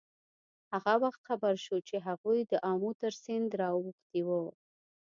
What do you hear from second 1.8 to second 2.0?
چې